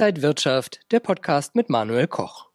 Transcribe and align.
Inside 0.00 0.22
Wirtschaft, 0.22 0.80
der 0.92 1.00
Podcast 1.00 1.54
mit 1.54 1.68
Manuel 1.68 2.06
Koch. 2.06 2.46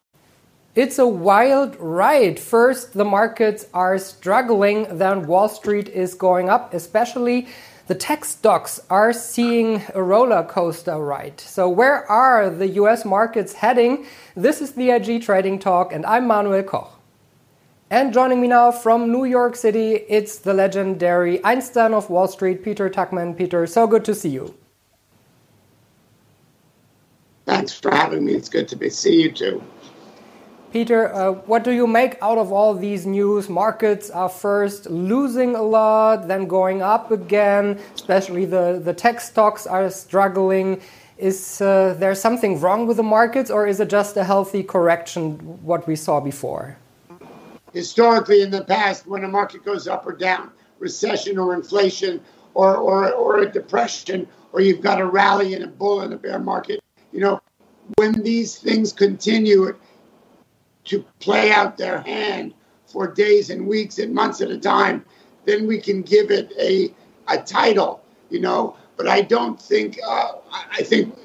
It's 0.73 0.97
a 0.97 1.05
wild 1.05 1.77
ride. 1.79 2.39
First, 2.39 2.93
the 2.93 3.05
markets 3.05 3.67
are 3.71 3.99
struggling, 3.99 4.87
then 4.89 5.27
Wall 5.27 5.47
Street 5.47 5.87
is 5.87 6.15
going 6.15 6.49
up, 6.49 6.73
especially 6.73 7.45
the 7.85 7.93
tech 7.93 8.25
stocks 8.25 8.81
are 8.89 9.13
seeing 9.13 9.83
a 9.93 10.01
roller 10.01 10.41
coaster 10.41 10.97
ride. 10.97 11.39
So, 11.39 11.69
where 11.69 12.09
are 12.09 12.49
the 12.49 12.81
US 12.81 13.05
markets 13.05 13.53
heading? 13.53 14.07
This 14.35 14.59
is 14.59 14.71
the 14.71 14.89
IG 14.89 15.21
Trading 15.21 15.59
Talk, 15.59 15.93
and 15.93 16.03
I'm 16.07 16.25
Manuel 16.25 16.63
Koch. 16.63 16.97
And 17.91 18.11
joining 18.11 18.41
me 18.41 18.47
now 18.47 18.71
from 18.71 19.11
New 19.11 19.25
York 19.25 19.55
City, 19.55 20.03
it's 20.09 20.39
the 20.39 20.55
legendary 20.55 21.45
Einstein 21.45 21.93
of 21.93 22.09
Wall 22.09 22.27
Street, 22.27 22.63
Peter 22.63 22.89
Tuchman. 22.89 23.37
Peter, 23.37 23.67
so 23.67 23.85
good 23.85 24.03
to 24.05 24.15
see 24.15 24.29
you. 24.29 24.55
Thanks 27.55 27.79
for 27.79 27.89
having 27.95 28.25
me. 28.25 28.33
It's 28.33 28.49
good 28.49 28.67
to 28.67 28.75
be, 28.75 28.89
see 28.89 29.21
you 29.21 29.31
too. 29.31 29.63
Peter, 30.73 31.13
uh, 31.15 31.31
what 31.31 31.63
do 31.63 31.71
you 31.71 31.87
make 31.87 32.17
out 32.21 32.37
of 32.37 32.51
all 32.51 32.73
these 32.73 33.05
news? 33.05 33.47
Markets 33.47 34.09
are 34.09 34.27
first 34.27 34.89
losing 34.89 35.55
a 35.55 35.61
lot, 35.61 36.27
then 36.27 36.47
going 36.47 36.81
up 36.81 37.11
again, 37.11 37.79
especially 37.93 38.43
the, 38.43 38.81
the 38.83 38.93
tech 38.93 39.21
stocks 39.21 39.65
are 39.65 39.89
struggling. 39.89 40.81
Is 41.17 41.61
uh, 41.61 41.95
there 41.97 42.13
something 42.13 42.59
wrong 42.59 42.87
with 42.87 42.97
the 42.97 43.03
markets, 43.03 43.49
or 43.49 43.65
is 43.65 43.79
it 43.79 43.89
just 43.89 44.17
a 44.17 44.25
healthy 44.25 44.63
correction, 44.63 45.37
what 45.63 45.87
we 45.87 45.95
saw 45.95 46.19
before? 46.19 46.75
Historically, 47.71 48.41
in 48.41 48.51
the 48.51 48.65
past, 48.65 49.07
when 49.07 49.23
a 49.23 49.29
market 49.29 49.63
goes 49.63 49.87
up 49.87 50.05
or 50.05 50.11
down, 50.11 50.51
recession 50.79 51.37
or 51.37 51.55
inflation 51.55 52.19
or, 52.53 52.75
or, 52.75 53.13
or 53.13 53.39
a 53.39 53.49
depression, 53.49 54.27
or 54.51 54.59
you've 54.59 54.81
got 54.81 54.99
a 54.99 55.05
rally 55.05 55.53
in 55.53 55.63
a 55.63 55.67
bull 55.67 56.01
and 56.01 56.13
a 56.13 56.17
bear 56.17 56.37
market, 56.37 56.81
you 57.15 57.21
know, 57.21 57.39
when 57.95 58.11
these 58.23 58.57
things 58.57 58.91
continue, 58.91 59.73
to 60.83 61.03
play 61.19 61.51
out 61.51 61.77
their 61.77 62.01
hand 62.01 62.53
for 62.85 63.07
days 63.07 63.49
and 63.49 63.65
weeks 63.67 63.97
and 63.97 64.13
months 64.13 64.41
at 64.41 64.51
a 64.51 64.57
time, 64.57 65.03
then 65.45 65.65
we 65.65 65.79
can 65.79 66.01
give 66.01 66.29
it 66.29 66.51
a 66.59 66.93
a 67.27 67.41
title, 67.41 68.03
you 68.29 68.39
know. 68.39 68.75
But 68.97 69.07
I 69.07 69.21
don't 69.21 69.59
think 69.59 69.97
uh, 70.05 70.33
I 70.51 70.83
think 70.83 71.17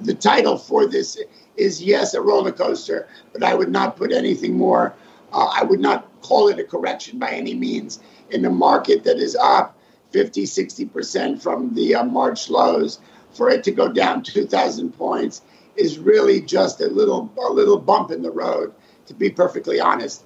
the 0.00 0.14
title 0.14 0.56
for 0.56 0.86
this 0.86 1.18
is 1.56 1.82
yes 1.82 2.14
a 2.14 2.20
roller 2.20 2.52
coaster, 2.52 3.08
but 3.32 3.42
I 3.42 3.54
would 3.54 3.70
not 3.70 3.96
put 3.96 4.12
anything 4.12 4.56
more. 4.56 4.94
Uh, 5.32 5.50
I 5.52 5.64
would 5.64 5.80
not 5.80 6.06
call 6.20 6.48
it 6.48 6.60
a 6.60 6.64
correction 6.64 7.18
by 7.18 7.30
any 7.30 7.54
means 7.54 8.00
in 8.30 8.44
a 8.44 8.50
market 8.50 9.02
that 9.04 9.16
is 9.16 9.34
up 9.34 9.76
50, 10.12 10.46
60 10.46 10.84
percent 10.86 11.42
from 11.42 11.74
the 11.74 11.94
uh, 11.96 12.04
March 12.04 12.48
lows. 12.50 13.00
For 13.38 13.48
it 13.48 13.62
to 13.64 13.70
go 13.70 13.86
down 13.88 14.24
2,000 14.24 14.98
points 14.98 15.42
is 15.76 16.00
really 16.00 16.40
just 16.40 16.80
a 16.80 16.88
little 16.88 17.30
a 17.38 17.52
little 17.52 17.78
bump 17.78 18.10
in 18.10 18.20
the 18.20 18.32
road 18.32 18.74
to 19.06 19.14
be 19.14 19.30
perfectly 19.30 19.78
honest. 19.78 20.24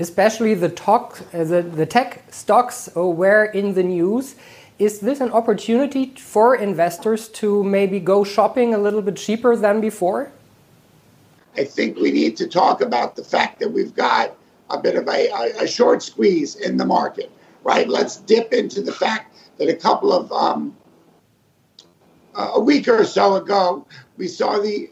Especially 0.00 0.54
the, 0.54 0.70
talk, 0.70 1.20
uh, 1.34 1.44
the, 1.44 1.60
the 1.60 1.84
tech 1.84 2.24
stocks 2.30 2.88
were 2.94 3.44
in 3.44 3.74
the 3.74 3.82
news. 3.82 4.36
Is 4.78 5.00
this 5.00 5.20
an 5.20 5.30
opportunity 5.32 6.14
for 6.16 6.56
investors 6.56 7.28
to 7.40 7.62
maybe 7.64 8.00
go 8.00 8.24
shopping 8.24 8.72
a 8.72 8.78
little 8.78 9.02
bit 9.02 9.16
cheaper 9.16 9.54
than 9.54 9.82
before? 9.82 10.32
I 11.54 11.64
think 11.64 11.98
we 11.98 12.10
need 12.12 12.38
to 12.38 12.46
talk 12.46 12.80
about 12.80 13.14
the 13.14 13.24
fact 13.24 13.60
that 13.60 13.70
we've 13.70 13.94
got 13.94 14.34
a 14.70 14.80
bit 14.80 14.96
of 14.96 15.06
a, 15.06 15.28
a, 15.28 15.64
a 15.64 15.66
short 15.66 16.02
squeeze 16.02 16.56
in 16.56 16.78
the 16.78 16.86
market, 16.86 17.30
right? 17.62 17.86
Let's 17.86 18.16
dip 18.16 18.54
into 18.54 18.80
the 18.80 18.92
fact 18.92 19.36
that 19.58 19.68
a 19.68 19.74
couple 19.74 20.14
of 20.14 20.32
um, 20.32 20.74
a 22.38 22.60
week 22.60 22.88
or 22.88 23.04
so 23.04 23.36
ago, 23.36 23.86
we 24.16 24.28
saw 24.28 24.58
the 24.58 24.90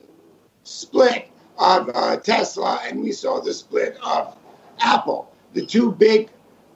split 0.65 1.31
of 1.59 1.91
uh, 1.95 2.17
Tesla 2.17 2.81
and 2.85 3.01
we 3.01 3.13
saw 3.13 3.41
the 3.41 3.55
split 3.55 3.97
of 4.03 4.37
Apple, 4.81 5.33
the 5.55 5.65
two 5.65 5.93
big 5.93 6.29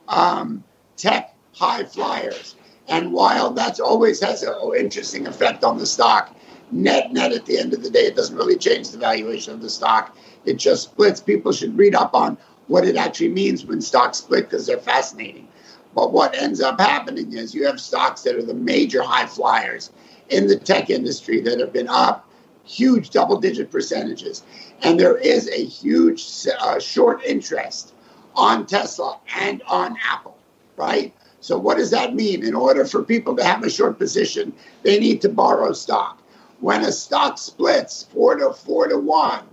um, 0.09 0.63
tech 0.97 1.35
high 1.53 1.85
flyers. 1.85 2.57
And 2.89 3.13
while 3.13 3.51
that's 3.51 3.81
always 3.81 4.21
has 4.21 4.43
an 4.43 4.55
interesting 4.79 5.27
effect 5.27 5.65
on 5.65 5.79
the 5.79 5.87
stock, 5.87 6.35
net 6.73 7.13
net 7.13 7.33
at 7.33 7.47
the 7.47 7.59
end 7.59 7.75
of 7.75 7.83
the 7.83 7.91
day, 7.91 8.07
it 8.07 8.17
doesn't 8.17 8.37
really 8.37 8.57
change 8.57 8.91
the 8.91 8.99
valuation 8.99 9.53
of 9.53 9.61
the 9.61 9.71
stock. 9.71 10.17
It 10.45 10.55
just 10.55 10.85
splits. 10.85 11.21
People 11.21 11.53
should 11.53 11.77
read 11.77 11.95
up 11.95 12.15
on 12.15 12.39
what 12.69 12.85
it 12.85 12.97
actually 12.97 13.29
means 13.29 13.65
when 13.65 13.81
stocks 13.81 14.19
split 14.19 14.49
because 14.49 14.67
they're 14.67 14.79
fascinating. 14.79 15.49
But 15.95 16.13
what 16.13 16.35
ends 16.35 16.61
up 16.61 16.81
happening 16.81 17.33
is 17.33 17.55
you 17.55 17.67
have 17.67 17.81
stocks 17.81 18.23
that 18.23 18.37
are 18.37 18.43
the 18.43 18.55
major 18.55 19.03
high 19.03 19.27
flyers 19.27 19.91
in 20.29 20.47
the 20.47 20.57
tech 20.57 20.91
industry 20.91 21.41
that 21.41 21.59
have 21.59 21.73
been 21.73 21.89
up 21.89 22.27
huge 22.65 23.11
double 23.11 23.41
digit 23.41 23.71
percentages. 23.71 24.45
And 24.83 24.99
there 24.99 25.17
is 25.17 25.49
a 25.49 25.65
huge 25.65 26.25
uh, 26.61 26.79
short 26.79 27.23
interest 27.25 27.93
on 28.35 28.67
Tesla 28.67 29.19
and 29.37 29.63
on 29.67 29.97
Apple, 30.09 30.39
right? 30.77 31.13
So, 31.41 31.59
what 31.59 31.79
does 31.79 31.91
that 31.91 32.15
mean? 32.15 32.45
In 32.45 32.55
order 32.55 32.85
for 32.85 33.03
people 33.03 33.35
to 33.37 33.45
have 33.45 33.65
a 33.65 33.71
short 33.71 33.99
position, 33.99 34.53
they 34.83 34.99
need 34.99 35.21
to 35.23 35.29
borrow 35.29 35.73
stock. 35.73 36.23
When 36.61 36.85
a 36.85 36.93
stock 36.93 37.39
splits 37.39 38.05
four 38.05 38.37
to 38.37 38.53
four 38.53 38.89
to 38.89 38.99
one, 38.99 39.45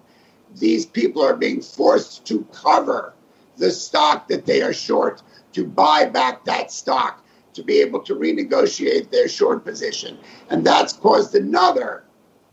these 0.55 0.85
people 0.85 1.23
are 1.23 1.35
being 1.35 1.61
forced 1.61 2.25
to 2.25 2.45
cover 2.51 3.13
the 3.57 3.71
stock 3.71 4.27
that 4.27 4.45
they 4.45 4.61
are 4.61 4.73
short 4.73 5.21
to 5.57 5.65
buy 5.65 6.05
back 6.05 6.45
that 6.45 6.71
stock 6.71 7.25
to 7.51 7.63
be 7.63 7.81
able 7.81 7.99
to 7.99 8.13
renegotiate 8.13 9.09
their 9.09 9.27
short 9.27 9.65
position. 9.65 10.15
And 10.51 10.63
that's 10.63 10.93
caused 10.93 11.33
another 11.33 12.03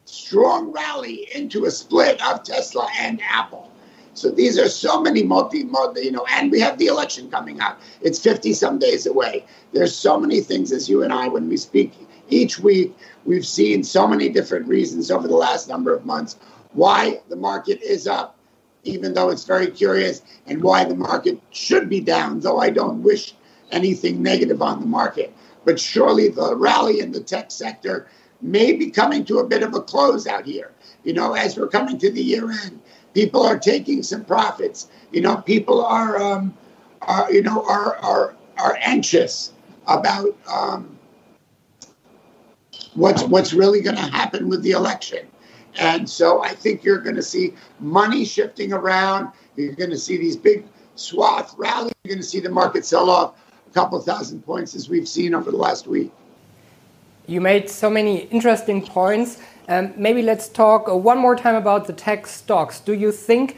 strong 0.06 0.72
rally 0.72 1.28
into 1.34 1.66
a 1.66 1.70
split 1.70 2.18
of 2.26 2.42
Tesla 2.44 2.88
and 2.98 3.20
Apple. 3.20 3.70
So 4.14 4.30
these 4.30 4.58
are 4.58 4.70
so 4.70 5.02
many 5.02 5.22
multi, 5.22 5.64
multi, 5.64 6.00
you 6.00 6.12
know, 6.12 6.24
and 6.30 6.50
we 6.50 6.60
have 6.60 6.78
the 6.78 6.86
election 6.86 7.30
coming 7.30 7.60
up. 7.60 7.78
It's 8.00 8.18
50 8.18 8.54
some 8.54 8.78
days 8.78 9.04
away. 9.04 9.44
There's 9.74 9.94
so 9.94 10.18
many 10.18 10.40
things 10.40 10.72
as 10.72 10.88
you 10.88 11.02
and 11.02 11.12
I, 11.12 11.28
when 11.28 11.46
we 11.46 11.58
speak 11.58 11.92
each 12.30 12.58
week, 12.58 12.96
we've 13.26 13.46
seen 13.46 13.84
so 13.84 14.08
many 14.08 14.30
different 14.30 14.66
reasons 14.66 15.10
over 15.10 15.28
the 15.28 15.36
last 15.36 15.68
number 15.68 15.94
of 15.94 16.06
months 16.06 16.38
why 16.72 17.20
the 17.28 17.36
market 17.36 17.82
is 17.82 18.06
up, 18.06 18.33
even 18.84 19.14
though 19.14 19.30
it's 19.30 19.44
very 19.44 19.68
curious, 19.68 20.22
and 20.46 20.62
why 20.62 20.84
the 20.84 20.94
market 20.94 21.40
should 21.50 21.88
be 21.88 22.00
down, 22.00 22.40
though 22.40 22.58
I 22.58 22.70
don't 22.70 23.02
wish 23.02 23.34
anything 23.70 24.22
negative 24.22 24.62
on 24.62 24.80
the 24.80 24.86
market. 24.86 25.34
But 25.64 25.80
surely 25.80 26.28
the 26.28 26.54
rally 26.56 27.00
in 27.00 27.12
the 27.12 27.20
tech 27.20 27.50
sector 27.50 28.06
may 28.40 28.72
be 28.72 28.90
coming 28.90 29.24
to 29.24 29.38
a 29.38 29.46
bit 29.46 29.62
of 29.62 29.74
a 29.74 29.80
close 29.80 30.26
out 30.26 30.44
here. 30.44 30.72
You 31.02 31.14
know, 31.14 31.34
as 31.34 31.56
we're 31.56 31.68
coming 31.68 31.98
to 31.98 32.10
the 32.10 32.22
year 32.22 32.50
end, 32.50 32.80
people 33.14 33.42
are 33.42 33.58
taking 33.58 34.02
some 34.02 34.24
profits. 34.24 34.88
You 35.12 35.22
know, 35.22 35.36
people 35.36 35.84
are, 35.84 36.20
um, 36.20 36.54
are 37.02 37.32
you 37.32 37.42
know, 37.42 37.64
are 37.66 37.96
are 37.96 38.34
are 38.58 38.78
anxious 38.80 39.52
about 39.86 40.36
um, 40.50 40.98
what's 42.94 43.22
what's 43.24 43.52
really 43.52 43.80
going 43.80 43.96
to 43.96 44.02
happen 44.02 44.48
with 44.48 44.62
the 44.62 44.72
election. 44.72 45.26
And 45.76 46.08
so 46.08 46.42
I 46.42 46.50
think 46.50 46.84
you're 46.84 47.00
going 47.00 47.16
to 47.16 47.22
see 47.22 47.54
money 47.80 48.24
shifting 48.24 48.72
around. 48.72 49.32
You're 49.56 49.74
going 49.74 49.90
to 49.90 49.98
see 49.98 50.16
these 50.16 50.36
big 50.36 50.64
swath 50.94 51.54
rallies. 51.58 51.92
You're 52.04 52.14
going 52.14 52.22
to 52.22 52.28
see 52.28 52.40
the 52.40 52.50
market 52.50 52.84
sell 52.84 53.10
off 53.10 53.34
a 53.68 53.70
couple 53.74 54.00
thousand 54.00 54.44
points 54.44 54.74
as 54.74 54.88
we've 54.88 55.08
seen 55.08 55.34
over 55.34 55.50
the 55.50 55.56
last 55.56 55.86
week. 55.86 56.12
You 57.26 57.40
made 57.40 57.70
so 57.70 57.88
many 57.88 58.24
interesting 58.26 58.84
points. 58.86 59.38
Um, 59.68 59.94
maybe 59.96 60.22
let's 60.22 60.48
talk 60.48 60.88
uh, 60.88 60.96
one 60.96 61.18
more 61.18 61.34
time 61.34 61.54
about 61.54 61.86
the 61.86 61.92
tech 61.92 62.26
stocks. 62.26 62.80
Do 62.80 62.92
you 62.92 63.10
think 63.10 63.56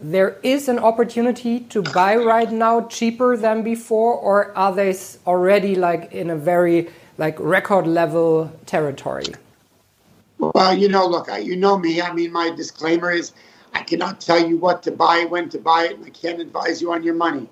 there 0.00 0.38
is 0.42 0.68
an 0.68 0.78
opportunity 0.78 1.60
to 1.60 1.82
buy 1.82 2.16
right 2.16 2.50
now 2.50 2.86
cheaper 2.88 3.36
than 3.36 3.62
before, 3.62 4.14
or 4.14 4.56
are 4.58 4.74
they 4.74 4.94
already 5.26 5.74
like 5.76 6.12
in 6.12 6.30
a 6.30 6.36
very 6.36 6.90
like 7.16 7.38
record 7.38 7.86
level 7.86 8.50
territory? 8.66 9.26
Well, 10.38 10.76
you 10.76 10.88
know, 10.88 11.06
look, 11.06 11.28
you 11.42 11.56
know 11.56 11.78
me. 11.78 12.00
I 12.00 12.12
mean, 12.12 12.32
my 12.32 12.50
disclaimer 12.50 13.10
is 13.10 13.32
I 13.72 13.82
cannot 13.82 14.20
tell 14.20 14.46
you 14.46 14.58
what 14.58 14.82
to 14.84 14.90
buy, 14.90 15.24
when 15.24 15.48
to 15.50 15.58
buy 15.58 15.84
it, 15.84 15.96
and 15.96 16.04
I 16.04 16.10
can't 16.10 16.40
advise 16.40 16.80
you 16.80 16.92
on 16.92 17.02
your 17.02 17.14
money. 17.14 17.48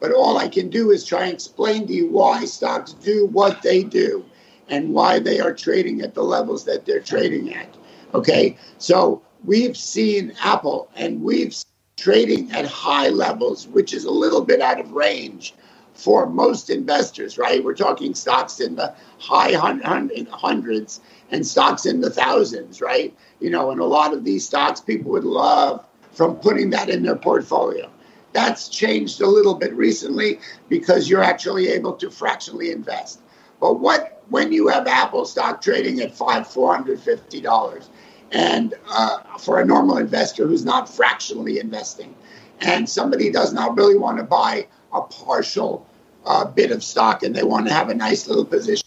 But 0.00 0.12
all 0.12 0.38
I 0.38 0.48
can 0.48 0.70
do 0.70 0.90
is 0.92 1.04
try 1.04 1.24
and 1.24 1.32
explain 1.32 1.86
to 1.88 1.92
you 1.92 2.08
why 2.08 2.44
stocks 2.44 2.92
do 2.92 3.26
what 3.26 3.62
they 3.62 3.82
do 3.82 4.24
and 4.68 4.94
why 4.94 5.18
they 5.18 5.40
are 5.40 5.52
trading 5.52 6.02
at 6.02 6.14
the 6.14 6.22
levels 6.22 6.64
that 6.64 6.84
they're 6.84 7.00
trading 7.00 7.54
at. 7.54 7.74
Okay, 8.14 8.56
so 8.78 9.22
we've 9.44 9.76
seen 9.76 10.32
Apple 10.40 10.88
and 10.94 11.22
we've 11.22 11.54
trading 11.96 12.50
at 12.52 12.64
high 12.64 13.08
levels, 13.08 13.66
which 13.68 13.92
is 13.92 14.04
a 14.04 14.10
little 14.10 14.44
bit 14.44 14.60
out 14.60 14.78
of 14.78 14.92
range 14.92 15.54
for 15.98 16.26
most 16.26 16.70
investors, 16.70 17.38
right? 17.38 17.62
We're 17.62 17.74
talking 17.74 18.14
stocks 18.14 18.60
in 18.60 18.76
the 18.76 18.94
high 19.18 19.52
hundreds 19.52 21.00
and 21.32 21.44
stocks 21.44 21.86
in 21.86 22.00
the 22.00 22.08
thousands, 22.08 22.80
right? 22.80 23.12
You 23.40 23.50
know, 23.50 23.72
and 23.72 23.80
a 23.80 23.84
lot 23.84 24.12
of 24.12 24.22
these 24.22 24.46
stocks 24.46 24.80
people 24.80 25.10
would 25.10 25.24
love 25.24 25.84
from 26.12 26.36
putting 26.36 26.70
that 26.70 26.88
in 26.88 27.02
their 27.02 27.16
portfolio. 27.16 27.90
That's 28.32 28.68
changed 28.68 29.20
a 29.20 29.26
little 29.26 29.54
bit 29.54 29.74
recently 29.74 30.38
because 30.68 31.10
you're 31.10 31.24
actually 31.24 31.66
able 31.66 31.94
to 31.94 32.12
fractionally 32.12 32.70
invest. 32.70 33.20
But 33.60 33.80
what 33.80 34.22
when 34.28 34.52
you 34.52 34.68
have 34.68 34.86
Apple 34.86 35.24
stock 35.24 35.60
trading 35.60 36.00
at 36.00 36.14
five 36.14 36.46
four 36.46 36.72
hundred 36.72 37.00
fifty 37.00 37.40
dollars, 37.40 37.90
and 38.30 38.74
uh, 38.88 39.18
for 39.38 39.60
a 39.60 39.64
normal 39.64 39.96
investor 39.96 40.46
who's 40.46 40.64
not 40.64 40.88
fractionally 40.88 41.58
investing, 41.58 42.14
and 42.60 42.88
somebody 42.88 43.32
does 43.32 43.52
not 43.52 43.76
really 43.76 43.98
want 43.98 44.18
to 44.18 44.22
buy 44.22 44.68
a 44.92 45.00
partial 45.02 45.87
uh, 46.28 46.44
bit 46.44 46.70
of 46.70 46.84
stock 46.84 47.22
and 47.22 47.34
they 47.34 47.42
want 47.42 47.66
to 47.66 47.72
have 47.72 47.88
a 47.88 47.94
nice 47.94 48.28
little 48.28 48.44
position 48.44 48.86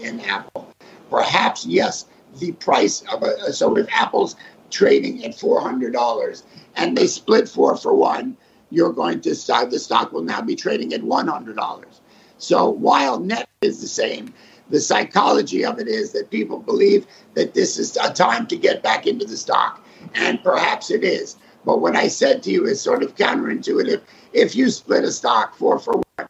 in 0.00 0.20
Apple, 0.20 0.74
perhaps 1.08 1.64
yes, 1.64 2.04
the 2.40 2.52
price 2.52 3.02
of 3.12 3.22
a 3.22 3.52
so 3.52 3.76
if 3.76 3.86
Apple's 3.90 4.36
trading 4.70 5.24
at 5.24 5.38
four 5.38 5.60
hundred 5.60 5.92
dollars 5.92 6.42
and 6.74 6.96
they 6.96 7.06
split 7.06 7.48
four 7.48 7.76
for 7.76 7.94
one, 7.94 8.36
you're 8.70 8.92
going 8.92 9.20
to 9.22 9.34
start 9.34 9.70
the 9.70 9.78
stock 9.78 10.12
will 10.12 10.22
now 10.22 10.42
be 10.42 10.56
trading 10.56 10.92
at 10.92 11.02
one 11.02 11.28
hundred 11.28 11.56
dollars. 11.56 12.00
So 12.38 12.68
while 12.68 13.20
net 13.20 13.48
is 13.62 13.80
the 13.80 13.88
same, 13.88 14.34
the 14.68 14.80
psychology 14.80 15.64
of 15.64 15.78
it 15.78 15.88
is 15.88 16.12
that 16.12 16.30
people 16.30 16.58
believe 16.58 17.06
that 17.34 17.54
this 17.54 17.78
is 17.78 17.96
a 17.96 18.12
time 18.12 18.46
to 18.48 18.56
get 18.56 18.82
back 18.82 19.06
into 19.06 19.24
the 19.24 19.36
stock. 19.36 19.82
And 20.14 20.42
perhaps 20.42 20.90
it 20.90 21.04
is. 21.04 21.36
But 21.64 21.80
what 21.80 21.96
I 21.96 22.08
said 22.08 22.42
to 22.42 22.50
you 22.50 22.66
is 22.66 22.80
sort 22.80 23.02
of 23.02 23.16
counterintuitive. 23.16 24.02
If 24.32 24.54
you 24.54 24.70
split 24.70 25.04
a 25.04 25.10
stock 25.10 25.56
four 25.56 25.78
for 25.78 25.94
one, 25.94 26.28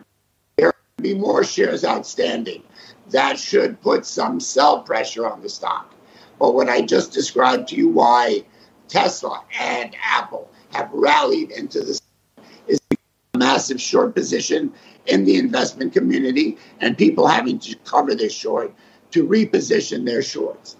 be 1.06 1.14
more 1.14 1.44
shares 1.44 1.84
outstanding. 1.84 2.62
That 3.10 3.38
should 3.38 3.80
put 3.80 4.04
some 4.04 4.40
sell 4.40 4.82
pressure 4.82 5.28
on 5.28 5.40
the 5.40 5.48
stock. 5.48 5.94
But 6.38 6.54
what 6.54 6.68
I 6.68 6.82
just 6.82 7.12
described 7.12 7.68
to 7.68 7.76
you, 7.76 7.88
why 7.88 8.44
Tesla 8.88 9.42
and 9.58 9.94
Apple 10.02 10.50
have 10.72 10.90
rallied 10.92 11.52
into 11.52 11.80
this 11.80 12.00
is 12.66 12.80
a 12.90 13.38
massive 13.38 13.80
short 13.80 14.14
position 14.14 14.72
in 15.06 15.24
the 15.24 15.36
investment 15.36 15.92
community 15.92 16.58
and 16.80 16.98
people 16.98 17.26
having 17.26 17.58
to 17.60 17.76
cover 17.84 18.14
their 18.14 18.30
short 18.30 18.74
to 19.12 19.26
reposition 19.26 20.04
their 20.04 20.22
shorts. 20.22 20.76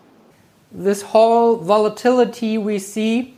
This 0.73 1.03
whole 1.03 1.57
volatility 1.57 2.59
we 2.59 2.81
see, 2.81 3.37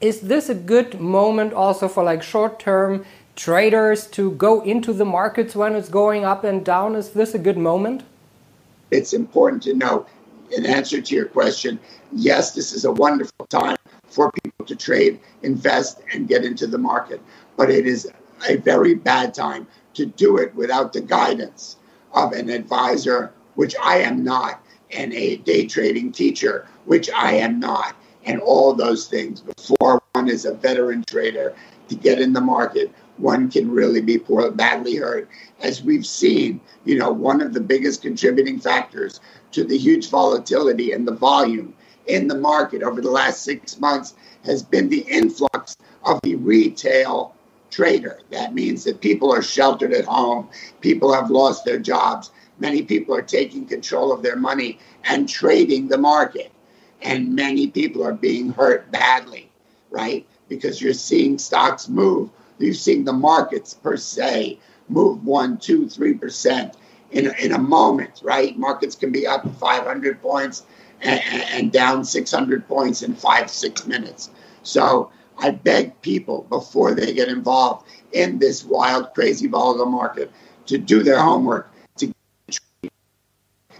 is 0.00 0.22
this 0.22 0.48
a 0.48 0.54
good 0.54 1.00
moment 1.00 1.52
also 1.52 1.86
for 1.88 2.02
like 2.02 2.22
short 2.22 2.58
term 2.58 3.04
traders 3.36 4.06
to 4.08 4.32
go 4.32 4.62
into 4.62 4.92
the 4.92 5.04
markets 5.04 5.54
when 5.54 5.76
it's 5.76 5.88
going 5.88 6.24
up 6.24 6.42
and 6.42 6.64
down? 6.64 6.96
Is 6.96 7.10
this 7.10 7.34
a 7.34 7.38
good 7.38 7.58
moment? 7.58 8.02
It's 8.90 9.12
important 9.12 9.62
to 9.64 9.74
know, 9.74 10.06
in 10.56 10.66
answer 10.66 11.00
to 11.00 11.14
your 11.14 11.26
question, 11.26 11.78
yes, 12.12 12.52
this 12.52 12.72
is 12.72 12.84
a 12.84 12.92
wonderful 12.92 13.46
time 13.46 13.76
for 14.08 14.32
people 14.42 14.64
to 14.66 14.74
trade, 14.74 15.20
invest, 15.42 16.00
and 16.12 16.28
get 16.28 16.44
into 16.44 16.66
the 16.66 16.78
market. 16.78 17.20
But 17.56 17.70
it 17.70 17.86
is 17.86 18.10
a 18.48 18.56
very 18.56 18.94
bad 18.94 19.34
time 19.34 19.66
to 19.94 20.06
do 20.06 20.38
it 20.38 20.54
without 20.54 20.92
the 20.92 21.00
guidance 21.00 21.76
of 22.12 22.32
an 22.32 22.48
advisor, 22.48 23.32
which 23.54 23.74
I 23.82 23.98
am 23.98 24.24
not, 24.24 24.62
and 24.90 25.12
a 25.12 25.36
day 25.38 25.66
trading 25.66 26.12
teacher, 26.12 26.66
which 26.84 27.10
I 27.10 27.32
am 27.32 27.58
not, 27.58 27.96
and 28.24 28.40
all 28.40 28.72
those 28.72 29.08
things 29.08 29.40
before 29.40 30.02
one 30.12 30.28
is 30.28 30.44
a 30.44 30.54
veteran 30.54 31.04
trader 31.04 31.54
to 31.88 31.94
get 31.94 32.20
in 32.20 32.32
the 32.32 32.40
market, 32.40 32.92
one 33.18 33.50
can 33.50 33.70
really 33.70 34.00
be 34.00 34.18
poor, 34.18 34.50
badly 34.50 34.96
hurt. 34.96 35.28
As 35.60 35.82
we've 35.82 36.06
seen, 36.06 36.60
you 36.84 36.98
know, 36.98 37.10
one 37.10 37.40
of 37.40 37.52
the 37.52 37.60
biggest 37.60 38.02
contributing 38.02 38.60
factors 38.60 39.20
to 39.52 39.64
the 39.64 39.78
huge 39.78 40.10
volatility 40.10 40.92
and 40.92 41.06
the 41.06 41.14
volume 41.14 41.74
in 42.06 42.28
the 42.28 42.34
market 42.34 42.82
over 42.82 43.00
the 43.00 43.10
last 43.10 43.42
six 43.42 43.80
months 43.80 44.14
has 44.44 44.62
been 44.62 44.88
the 44.88 45.00
influx 45.08 45.76
of 46.04 46.20
the 46.22 46.36
retail 46.36 47.34
trader. 47.70 48.20
That 48.30 48.54
means 48.54 48.84
that 48.84 49.00
people 49.00 49.32
are 49.32 49.42
sheltered 49.42 49.92
at 49.92 50.04
home, 50.04 50.48
people 50.80 51.12
have 51.12 51.30
lost 51.30 51.64
their 51.64 51.78
jobs, 51.78 52.30
many 52.58 52.82
people 52.82 53.14
are 53.14 53.22
taking 53.22 53.66
control 53.66 54.12
of 54.12 54.22
their 54.22 54.36
money 54.36 54.78
and 55.04 55.28
trading 55.28 55.88
the 55.88 55.98
market. 55.98 56.52
And 57.02 57.34
many 57.34 57.66
people 57.68 58.04
are 58.04 58.14
being 58.14 58.50
hurt 58.50 58.90
badly, 58.90 59.50
right? 59.90 60.26
Because 60.48 60.80
you're 60.80 60.94
seeing 60.94 61.38
stocks 61.38 61.88
move. 61.88 62.30
You're 62.58 62.74
seen 62.74 63.04
the 63.04 63.12
markets 63.12 63.74
per 63.74 63.96
se 63.96 64.58
move 64.88 65.24
one, 65.24 65.58
two, 65.58 65.88
three 65.88 66.14
percent 66.14 66.76
in 67.10 67.28
a, 67.28 67.32
in 67.32 67.52
a 67.52 67.58
moment, 67.58 68.20
right? 68.22 68.56
Markets 68.58 68.96
can 68.96 69.12
be 69.12 69.26
up 69.26 69.42
500 69.58 70.20
points 70.20 70.64
and, 71.00 71.20
and 71.52 71.72
down 71.72 72.04
600 72.04 72.66
points 72.66 73.02
in 73.02 73.14
five, 73.14 73.50
six 73.50 73.86
minutes. 73.86 74.30
So 74.62 75.10
I 75.38 75.50
beg 75.50 76.00
people 76.02 76.46
before 76.48 76.94
they 76.94 77.12
get 77.12 77.28
involved 77.28 77.86
in 78.12 78.38
this 78.38 78.64
wild, 78.64 79.12
crazy, 79.14 79.46
volatile 79.46 79.86
market 79.86 80.30
to 80.66 80.78
do 80.78 81.02
their 81.02 81.20
homework 81.20 81.70
to 81.98 82.12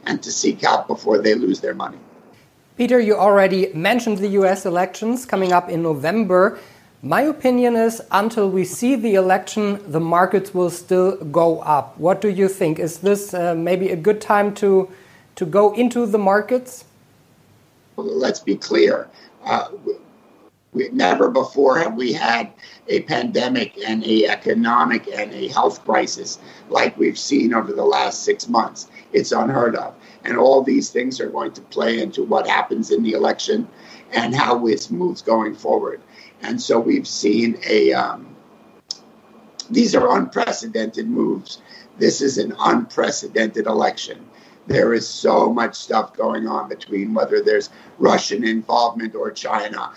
and 0.05 0.23
to 0.23 0.31
seek 0.31 0.63
out 0.63 0.87
before 0.87 1.19
they 1.19 1.35
lose 1.35 1.61
their 1.61 1.75
money. 1.75 1.99
Peter, 2.77 3.01
you 3.01 3.17
already 3.17 3.73
mentioned 3.73 4.19
the 4.19 4.29
US 4.29 4.67
elections 4.67 5.25
coming 5.25 5.53
up 5.53 5.71
in 5.71 5.83
November. 5.83 6.59
My 7.03 7.21
opinion 7.21 7.77
is 7.77 8.01
until 8.11 8.51
we 8.51 8.65
see 8.65 8.97
the 8.97 9.15
election, 9.15 9.81
the 9.91 10.01
markets 10.01 10.55
will 10.55 10.71
still 10.71 11.17
go 11.17 11.61
up. 11.61 11.99
What 11.99 12.21
do 12.21 12.29
you 12.29 12.49
think? 12.49 12.79
Is 12.79 12.99
this 12.99 13.35
uh, 13.35 13.55
maybe 13.55 13.91
a 13.91 13.97
good 13.97 14.21
time 14.21 14.55
to, 14.57 14.91
to 15.37 15.45
go 15.45 15.75
into 15.75 16.07
the 16.07 16.19
markets? 16.19 16.85
Let's 17.97 18.41
be 18.41 18.57
clear. 18.57 19.09
Uh, 19.45 19.69
we, 20.73 20.89
never 20.91 21.31
before 21.31 21.79
have 21.79 21.95
we 21.95 22.13
had 22.13 22.53
a 22.89 23.03
pandemic 23.03 23.79
and 23.87 24.05
a 24.05 24.27
economic 24.27 25.09
and 25.09 25.33
a 25.33 25.49
health 25.49 25.85
crisis 25.85 26.39
like 26.69 26.97
we've 26.99 27.19
seen 27.19 27.55
over 27.55 27.73
the 27.73 27.85
last 27.85 28.25
six 28.25 28.49
months. 28.49 28.89
It's 29.13 29.33
unheard 29.33 29.77
of. 29.77 29.95
And 30.25 30.37
all 30.37 30.63
these 30.63 30.91
things 30.91 31.21
are 31.21 31.31
going 31.31 31.53
to 31.53 31.61
play 31.61 32.01
into 32.01 32.25
what 32.25 32.47
happens 32.47 32.91
in 32.91 33.03
the 33.03 33.13
election 33.13 33.69
and 34.13 34.35
how 34.35 34.67
it 34.67 34.91
moves 34.91 35.23
going 35.23 35.55
forward. 35.55 36.01
And 36.47 36.63
so 36.63 36.79
we've 36.79 37.09
seen 37.09 37.59
a, 37.67 37.93
um, 37.93 38.37
these 39.69 39.97
are 39.97 40.17
unprecedented 40.17 41.09
moves. 41.09 41.61
This 41.99 42.21
is 42.21 42.39
an 42.39 42.55
unprecedented 42.59 43.67
election. 43.67 44.25
There 44.69 44.95
is 44.95 45.09
so 45.09 45.53
much 45.53 45.75
stuff 45.75 46.17
going 46.17 46.47
on 46.47 46.69
between 46.69 47.15
whether 47.15 47.43
there's 47.43 47.71
Russian 47.99 48.45
involvement 48.45 49.17
or 49.17 49.33
China, 49.33 49.91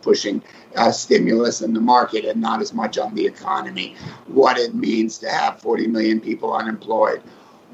pushing 0.00 0.40
uh, 0.76 0.92
stimulus 0.92 1.62
in 1.62 1.74
the 1.74 1.80
market 1.80 2.24
and 2.24 2.40
not 2.40 2.60
as 2.60 2.72
much 2.72 2.96
on 2.96 3.14
the 3.16 3.26
economy, 3.26 3.96
what 4.26 4.56
it 4.56 4.74
means 4.74 5.18
to 5.18 5.28
have 5.28 5.60
40 5.60 5.88
million 5.88 6.20
people 6.20 6.54
unemployed, 6.54 7.20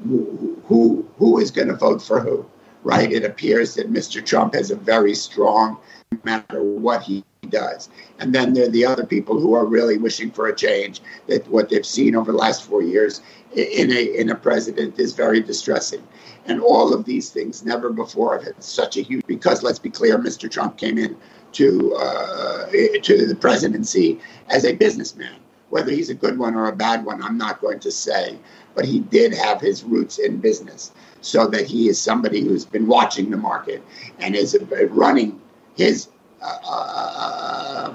who, 0.03 0.59
who, 0.65 1.07
who 1.17 1.39
is 1.39 1.51
going 1.51 1.67
to 1.67 1.75
vote 1.75 2.01
for 2.01 2.19
who, 2.19 2.43
right? 2.83 3.11
It 3.11 3.23
appears 3.23 3.75
that 3.75 3.93
Mr. 3.93 4.25
Trump 4.25 4.55
has 4.55 4.71
a 4.71 4.75
very 4.75 5.13
strong, 5.13 5.77
no 6.11 6.19
matter 6.23 6.63
what 6.63 7.03
he 7.03 7.23
does. 7.55 7.89
And 8.19 8.35
then 8.35 8.53
there 8.53 8.65
are 8.65 8.75
the 8.77 8.85
other 8.85 9.05
people 9.05 9.39
who 9.39 9.53
are 9.53 9.65
really 9.65 9.97
wishing 9.97 10.29
for 10.31 10.47
a 10.47 10.55
change. 10.55 11.01
That 11.27 11.47
what 11.47 11.69
they've 11.69 11.85
seen 11.85 12.15
over 12.15 12.31
the 12.31 12.37
last 12.37 12.63
four 12.63 12.81
years 12.81 13.21
in 13.55 13.91
a 13.91 14.03
in 14.19 14.29
a 14.29 14.35
president 14.35 14.99
is 14.99 15.13
very 15.13 15.41
distressing. 15.41 16.03
And 16.47 16.61
all 16.61 16.93
of 16.93 17.05
these 17.05 17.29
things 17.29 17.65
never 17.65 17.89
before 17.91 18.33
have 18.33 18.43
had 18.43 18.63
such 18.63 18.97
a 18.97 19.01
huge. 19.01 19.25
Because 19.25 19.63
let's 19.63 19.79
be 19.79 19.89
clear, 19.89 20.17
Mr. 20.17 20.51
Trump 20.51 20.77
came 20.77 20.97
in 20.97 21.15
to 21.53 21.95
uh, 21.95 22.65
to 23.07 23.25
the 23.25 23.37
presidency 23.47 24.19
as 24.49 24.65
a 24.65 24.73
businessman. 24.73 25.39
Whether 25.69 25.91
he's 25.91 26.09
a 26.09 26.21
good 26.23 26.37
one 26.37 26.55
or 26.55 26.67
a 26.67 26.75
bad 26.75 27.03
one, 27.05 27.23
I'm 27.23 27.37
not 27.37 27.61
going 27.61 27.79
to 27.79 27.91
say. 27.91 28.37
But 28.75 28.85
he 28.85 28.99
did 28.99 29.33
have 29.33 29.61
his 29.61 29.83
roots 29.83 30.19
in 30.19 30.37
business, 30.49 30.91
so 31.21 31.47
that 31.47 31.65
he 31.65 31.87
is 31.87 31.99
somebody 31.99 32.41
who's 32.41 32.65
been 32.65 32.87
watching 32.87 33.31
the 33.31 33.37
market 33.37 33.81
and 34.19 34.35
is 34.35 34.57
running 34.89 35.39
his 35.75 36.07
uh, 36.45 37.91
uh, 37.91 37.93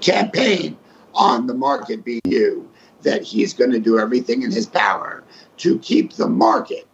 campaign 0.00 0.76
on 1.14 1.46
the 1.46 1.54
market 1.54 2.04
BU. 2.04 2.68
That 3.02 3.22
he's 3.22 3.52
going 3.52 3.72
to 3.72 3.80
do 3.80 3.98
everything 3.98 4.42
in 4.42 4.52
his 4.52 4.66
power 4.66 5.24
to 5.56 5.78
keep 5.80 6.12
the 6.12 6.28
market 6.28 6.86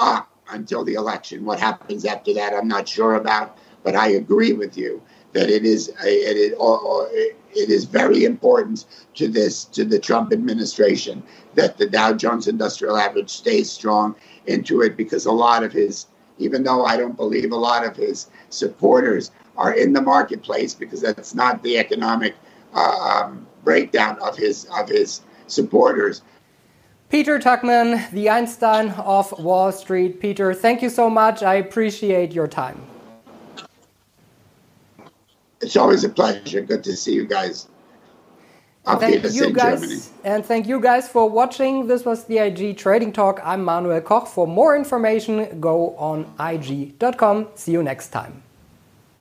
up 0.00 0.30
until 0.50 0.84
the 0.84 0.94
election. 0.94 1.44
What 1.44 1.58
happens 1.58 2.04
after 2.04 2.32
that, 2.34 2.54
I'm 2.54 2.68
not 2.68 2.86
sure 2.86 3.16
about, 3.16 3.58
but 3.82 3.96
I 3.96 4.10
agree 4.10 4.52
with 4.52 4.78
you 4.78 5.02
that 5.32 5.50
it 5.50 5.64
is 5.64 5.88
it, 5.88 6.54
it, 6.54 7.36
it 7.54 7.70
is 7.70 7.84
very 7.84 8.24
important 8.24 8.86
to 9.14 9.28
this 9.28 9.64
to 9.66 9.84
the 9.84 9.98
Trump 9.98 10.32
administration 10.32 11.22
that 11.54 11.76
the 11.78 11.86
Dow 11.86 12.12
Jones 12.12 12.48
Industrial 12.48 12.96
Average 12.96 13.30
stays 13.30 13.70
strong 13.70 14.14
into 14.46 14.82
it 14.82 14.96
because 14.96 15.26
a 15.26 15.32
lot 15.32 15.62
of 15.62 15.72
his 15.72 16.06
even 16.38 16.62
though 16.62 16.84
I 16.84 16.96
don't 16.96 17.16
believe 17.16 17.52
a 17.52 17.56
lot 17.56 17.84
of 17.84 17.96
his 17.96 18.30
supporters 18.50 19.30
are 19.58 19.72
in 19.72 19.92
the 19.92 20.00
marketplace 20.00 20.72
because 20.72 21.02
that's 21.02 21.34
not 21.34 21.62
the 21.62 21.76
economic 21.76 22.34
uh, 22.72 23.24
um, 23.26 23.46
breakdown 23.64 24.16
of 24.22 24.36
his 24.36 24.66
of 24.78 24.88
his 24.88 25.20
supporters. 25.48 26.22
Peter 27.10 27.38
Tuchman, 27.38 28.10
the 28.12 28.30
Einstein 28.30 28.90
of 28.90 29.32
Wall 29.38 29.72
Street. 29.72 30.20
Peter, 30.20 30.54
thank 30.54 30.82
you 30.82 30.90
so 30.90 31.10
much. 31.10 31.42
I 31.42 31.54
appreciate 31.54 32.32
your 32.32 32.46
time. 32.46 32.80
It's 35.60 35.76
always 35.76 36.04
a 36.04 36.08
pleasure. 36.08 36.60
Good 36.60 36.84
to 36.84 36.94
see 36.96 37.14
you 37.14 37.26
guys. 37.26 37.66
thank 38.86 39.24
you 39.34 39.52
guys, 39.52 39.80
Germany. 39.80 40.00
and 40.24 40.46
thank 40.46 40.68
you 40.68 40.80
guys 40.80 41.08
for 41.08 41.28
watching. 41.28 41.88
This 41.88 42.04
was 42.04 42.24
the 42.24 42.38
IG 42.38 42.76
Trading 42.76 43.12
Talk. 43.12 43.40
I'm 43.42 43.64
Manuel 43.64 44.02
Koch. 44.02 44.28
For 44.28 44.46
more 44.46 44.76
information, 44.76 45.60
go 45.60 45.96
on 45.96 46.32
IG.com. 46.38 47.48
See 47.54 47.72
you 47.72 47.82
next 47.82 48.10
time. 48.10 48.42